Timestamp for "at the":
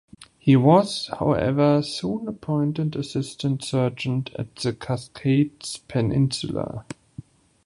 4.35-4.73